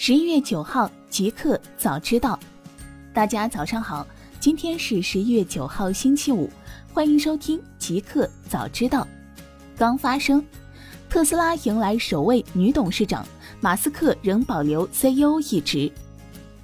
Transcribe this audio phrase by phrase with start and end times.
[0.00, 2.38] 十一月九号，极客早知道，
[3.12, 4.06] 大家早上好，
[4.38, 6.48] 今天是十一月九号，星期五，
[6.92, 9.04] 欢迎收听极客早知道。
[9.76, 10.40] 刚发生，
[11.10, 13.26] 特斯拉迎来首位女董事长，
[13.60, 15.90] 马斯克仍保留 CEO 一职。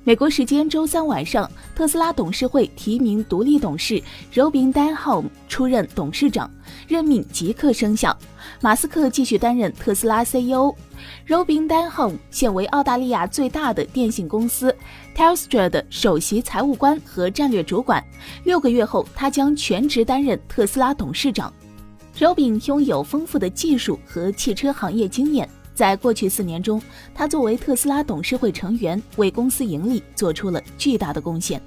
[0.06, 4.02] 美国时间周三晚上，特斯拉董事会提名独立董事
[4.34, 6.50] Robin d a n h o l m 出任董事长，
[6.86, 8.14] 任命即刻生效。
[8.60, 10.74] 马斯克继续担任特斯拉 CEO。
[11.26, 14.76] Robin d a n h o l m 现为澳大利亚最大的电信公司
[15.16, 18.04] Telstra 的首席财务官和战略主管。
[18.44, 21.50] 六个月后，他将全职担任特斯拉董事长。
[22.18, 25.48] Robin 拥有丰富的技术和汽车行业经验。
[25.74, 26.80] 在过去四年中，
[27.12, 31.60] 他作为特斯拉董事会成员，为公司盈利做出了巨大的贡献。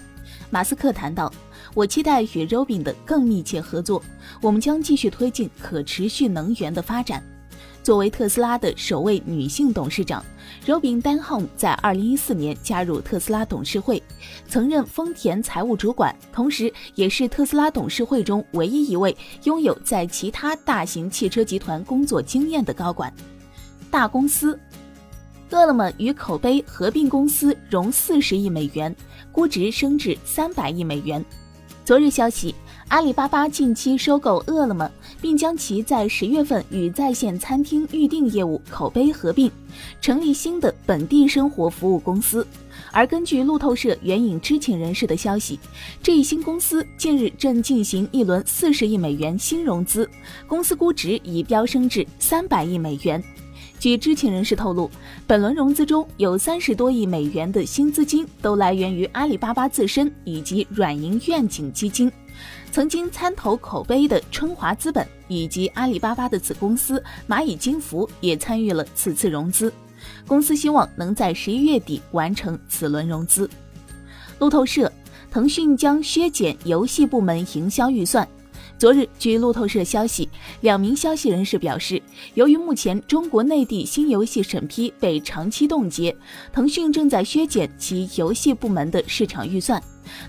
[0.49, 1.31] 马斯克谈到
[1.75, 4.01] ：“我期待与 Robin 的更密切合作，
[4.41, 7.21] 我们将继续推进可持续能源的发展。”
[7.83, 10.23] 作为特斯拉的首位女性董事长
[10.65, 14.01] ，Robin d a n h o l m 在2014年加入特斯拉董事会，
[14.47, 23.13] 曾任丰田财务主管，同时也是特斯拉董事会中唯一一位拥有在其他大型汽车集团工作经验的高管。
[23.89, 24.57] 大公司，
[25.49, 28.95] 饿了么与口碑合并公司融四十亿美元，
[29.31, 31.23] 估值升至三百亿美元。
[31.85, 32.53] 昨日消息，
[32.89, 39.49] 阿里巴巴近期收购饿了么，并将其在十月份与在线餐厅预订业务口碑合并，
[40.01, 42.45] 成立新的本地生活服务公司。
[42.91, 45.57] 而根据路透社援引知情人士的消息，
[46.03, 50.09] 这一新公司近日正进行一轮四十亿美元新融资，
[50.45, 53.23] 公司估值已飙升至三百亿美元。
[53.79, 54.89] 据知情人士透露，
[55.27, 62.11] 本轮融资中有三十多亿美元的新资金都来源于阿里巴巴自身以及软银愿景基金。
[62.71, 69.71] 曾经参投口碑的春华资本以及阿里巴巴的子公司蚂蚁金服也参与了此次融资。
[70.27, 73.49] 公司希望能在十一月底完成此轮融资。
[74.39, 74.91] 路透社：
[75.29, 78.27] 腾讯将削减游戏部门营销预算。
[78.77, 80.29] 昨日，据路透社消息，
[80.61, 81.99] 两名消息人士表示，
[82.35, 86.15] 由于目前中国内地新游戏审批被长期冻结，
[86.53, 89.81] 腾讯正在削减其游戏部门的市场预算。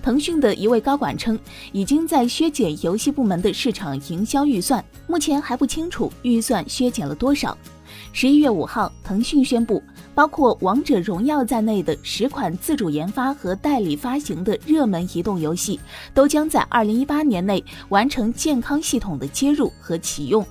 [0.03, 1.39] 腾讯的一位高管称，
[1.73, 7.57] 已经在削减游戏部门的市场营销预算，目前还不清楚预算削减了多少。
[8.13, 9.83] 十一月五号，腾讯宣布。
[10.15, 15.79] 包括《王者荣耀》在内的十款自主研发和代理发行的热门移动游戏，
[16.13, 20.45] 都将在二零一八年内完成健康系统的接入和启用。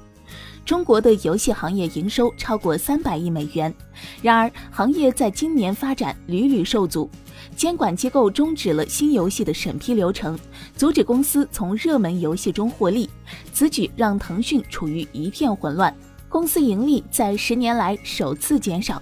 [0.64, 3.74] 中国的游戏行业营收超过三百亿美元，
[4.22, 7.10] 然而行业在今年发展屡屡受阻，
[7.58, 10.40] 监管机构终止了新游戏的审批流程，
[10.78, 13.10] 阻止公司从热门游戏中获利。
[13.52, 15.94] 此举让腾讯处于一片混乱，
[16.30, 19.02] 公司盈利在十年来首次减少。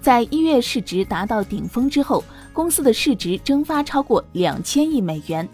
[0.00, 5.46] 在一月市值达到顶峰之后，公司的市值蒸发超过两千亿美元。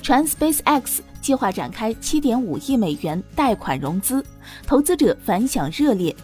[0.00, 4.24] 传 SpaceX 计划展开七点五亿美元贷款融资，
[4.66, 6.14] 投资者反响热烈。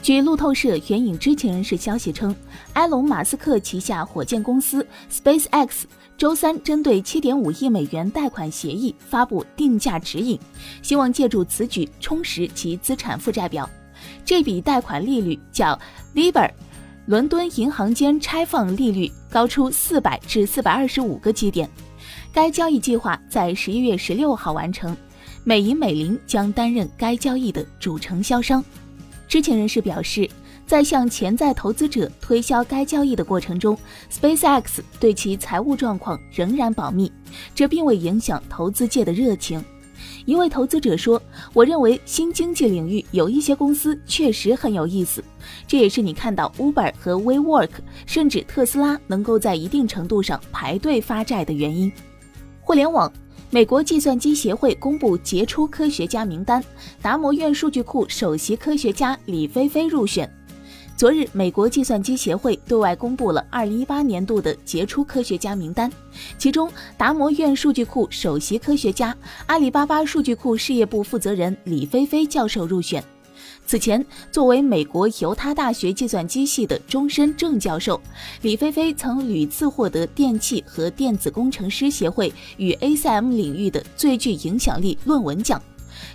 [0.00, 2.34] 据路透社援引知情人士消息称，
[2.74, 5.82] 埃隆·马斯克旗下火箭公司 SpaceX
[6.22, 10.38] 周三针对七点五亿美元贷款协议发布定价指引，
[10.80, 13.68] 希望借助此举充实其资产负债表。
[14.24, 15.76] 这笔贷款利率叫
[16.14, 16.48] Libor。
[17.06, 21.68] 伦敦银行间拆放利率高出四百至四百二十五个基点。
[22.32, 24.96] 该交易计划在十一月十六号完成，
[25.42, 28.64] 美银美林将担任该交易的主承销商。
[29.26, 30.30] 知情人士表示，
[30.66, 33.76] 在向潜在投资者推销该交易的过程中
[34.10, 37.12] ，SpaceX 对其财务状况仍然保密，
[37.54, 39.62] 这并未影响投资界的热情。
[40.24, 41.20] 一位投资者说
[41.52, 45.22] ：“我认为新经济领域有一些公司确实很有意思，
[45.66, 47.70] 这也是你看到 Uber 和 WeWork，
[48.06, 51.92] 甚至特斯拉能够在一定程度上排队发债的原因。”
[52.62, 53.12] 互联网，
[53.50, 56.62] 美国计算机协会公布杰出科学家名单，
[57.00, 60.28] 达摩院数据库首席科学家李飞飞入选。
[60.96, 65.90] 昨日，美国计算机协会对外公布了2018年度的杰出科学家名单，
[66.38, 69.16] 其中达摩院数据库首席科学家、
[69.46, 73.02] 阿里巴巴数据库事业部负责人李飞飞教授入选。
[73.66, 78.00] 此前，作为美国犹他大学计算机系的终身正教授，
[78.42, 85.60] 李飞飞曾屡次获得电气和电子工程师协会与 ACM 领域的最具影响力论文奖。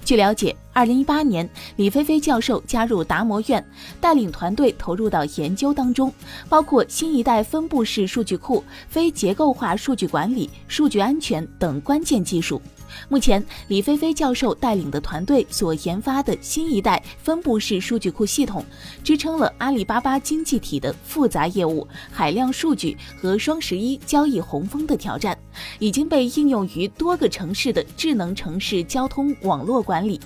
[0.04, 3.66] 据了解，二零一八年，李飞飞教授加入达摩院，
[4.00, 6.14] 带领团队投入到研究当中，
[6.48, 12.62] 包括新一代分布式数据库、非结构化数据管理、数据安全等关键技术。
[13.10, 18.64] 目前，李飞飞教授带领的团队所研发的新一代分布式数据库系统，
[19.04, 25.36] 支撑了阿里巴巴经济体的复杂业务、海量数据和双十一交易洪峰的挑战，
[25.80, 30.22] 已经被应用于多个城市的智能城市交通网络管理。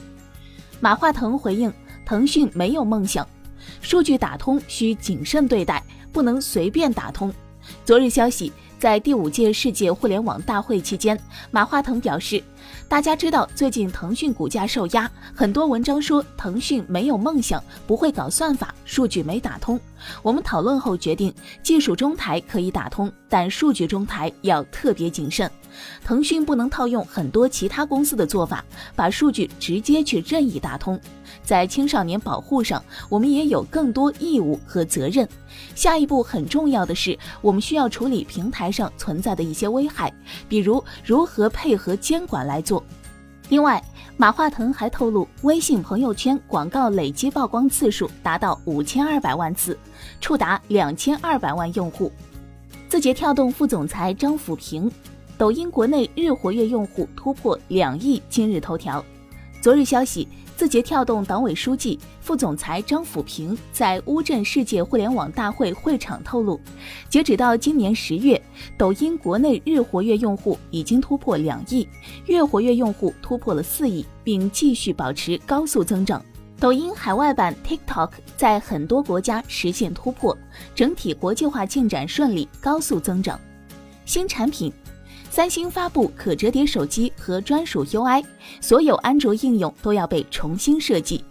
[0.81, 1.71] 马化腾回应：
[2.05, 3.25] 腾讯没有梦想，
[3.81, 5.81] 数据打通需谨慎对待，
[6.11, 7.33] 不能随便打通。
[7.85, 8.51] 昨日消息。
[8.81, 11.15] 在第五届世界互联网大会期间，
[11.51, 12.43] 马化腾表示
[12.89, 19.79] ：“大家知道最近腾讯股价受压，很多文章说腾讯没有梦想，不会搞算法，数据没打通。
[20.23, 21.31] 我们讨论后决定，
[21.61, 25.49] 技术中台可以打通，但数据中台要特别谨慎。
[26.03, 28.63] 腾讯不能套用很多其他公司的做法，
[28.93, 30.99] 把数据直接去任意打通。”
[31.41, 35.27] 在青少年保护上，我们也有更多义务和责任。
[35.75, 40.13] 下一步很重要的是，我们需要处理平台上存在的一些危害，
[40.49, 42.83] 比如如何配合监管来做。
[43.47, 43.81] 另外，
[44.17, 49.77] 马化腾还透露，微信朋友圈广告累计曝光次数达到五千二百万次，
[50.19, 52.11] 触达两千二百万用户。
[52.91, 54.91] 字节跳动副总裁张辅平，
[55.37, 58.21] 抖音国内日活跃用户突破两亿。
[58.27, 59.01] 今日头条，
[59.61, 60.27] 昨日消息。
[60.57, 66.59] 字节跳动党委书记、副总裁张辅平在乌镇世界互联网大会会场透露，
[67.09, 68.39] 截止到今年十月，
[68.77, 71.87] 抖音国内日活跃用户已经突破两亿，
[72.25, 76.21] 月活跃用户突破了四亿，并继续保持高速增长。
[76.61, 80.37] 抖音海外版 TikTok 在很多国家实现突破，
[80.75, 83.39] 整体国际化进展顺利，高速增长。
[84.05, 84.71] 新产品。
[85.31, 88.23] 三星发布可折叠手机和专属 UI，
[88.59, 91.23] 所有安卓应用都要被重新设计。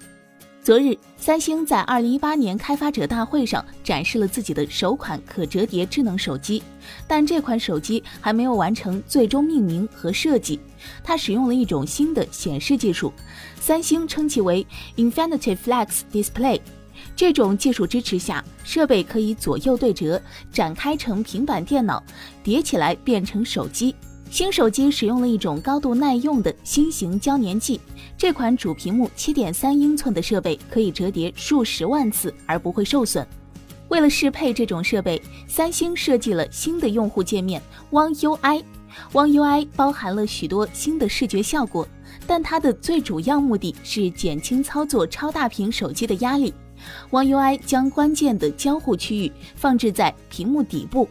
[0.63, 6.63] 昨日，三星在二零一八年开发者大会上展示了自己的首款可折叠智能手机，
[7.09, 10.61] 但这款手机还没有完成最终命名和设计。
[11.03, 13.11] 它使用了一种新的显示技术，
[13.59, 14.67] 三星称其为
[14.97, 16.61] Infinity Flex Display。
[17.17, 20.21] 这种技术支持下，设备可以左右对折，
[20.53, 22.03] 展开成平板电脑，
[22.45, 23.95] 叠起来变成手机。
[24.31, 27.81] 新手机使用了一种高度耐用的新型胶粘剂。
[28.17, 33.27] 这款主屏幕七点三英寸的设备可以折叠数十万次而不会受损。
[33.89, 37.61] 为了适配这种设备，三星设计了新的用户界面
[37.91, 38.63] One UI。
[39.13, 41.87] One UI 包含了许多新的视觉效果，
[42.25, 46.55] 但它的最主要目的是减轻操作超大屏手机的压力。
[47.11, 51.09] One UI 将关键的交互区域放置在屏幕底部。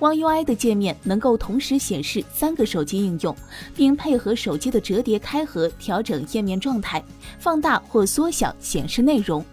[0.00, 3.34] One UI 的界面能够同时显示三个手机应用，
[3.74, 7.02] 并配合手机的折叠开合调整页面状态，
[7.38, 9.44] 放大或缩小显示内容。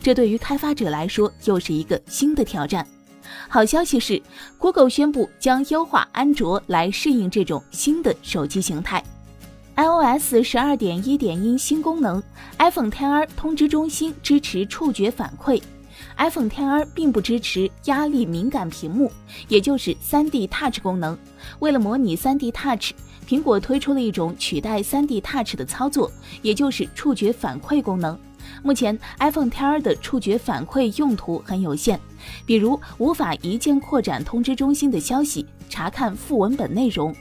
[0.00, 2.86] 这对于开发者来说又是一个新的挑战。
[3.48, 4.20] 好消息是
[4.58, 9.02] ，Google 宣布将优化安卓来适应这种新的手机形态。
[9.76, 12.22] iOS 十二点一点一新功能
[12.58, 15.60] ，iPhone XR 通知中心支持触觉反馈。
[16.16, 19.10] iPhone XR 并不支持压力敏感屏幕，
[19.48, 21.18] 也就是三 D Touch 功能。
[21.58, 22.92] 为了模拟三 D Touch，
[23.28, 26.10] 苹果推出了一种取代三 D Touch 的操作，
[26.42, 28.18] 也就是触觉反馈功能。
[28.62, 31.98] 目前 iPhone XR 的触觉反馈用途很有限，
[32.46, 37.14] 比如无法一键扩展通知中心的消息，查看副文本内容。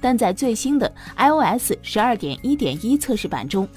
[0.00, 3.68] 但在最新的 iOS 十二点一点一测试版中，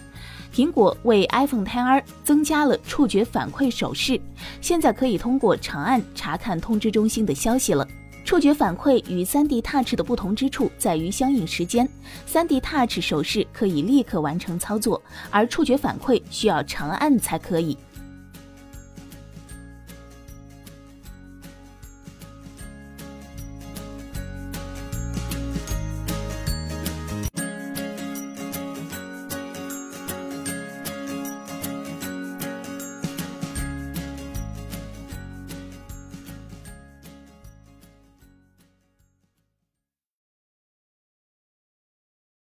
[0.53, 4.21] 苹果为 iPhone XR 增加了触觉反馈手势，
[4.61, 7.87] 现在可以通过长按查看通知中心的消息了。
[8.23, 11.89] 触觉反馈与 3D Touch 的不同之处在于相应时间
[12.31, 15.01] ，3D Touch 手势可以立刻完成操作，
[15.31, 17.75] 而触觉反馈需要长按才可以。